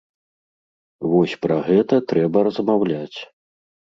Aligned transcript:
Вось 1.09 1.35
пра 1.43 1.57
гэта 1.67 1.99
трэба 2.13 2.37
размаўляць. 2.47 3.19